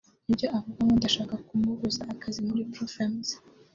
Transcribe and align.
Ibyo 0.31 0.47
avuga 0.57 0.79
ngo 0.83 0.93
ndashaka 0.99 1.35
kumubuza 1.47 2.01
akazi 2.13 2.39
muri 2.47 2.61
Profemmes 2.73 3.29